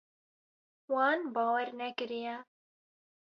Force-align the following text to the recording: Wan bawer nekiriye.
Wan 0.91 1.19
bawer 1.33 1.69
nekiriye. 1.77 2.35